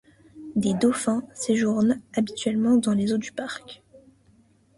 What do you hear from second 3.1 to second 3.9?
eaux du parc.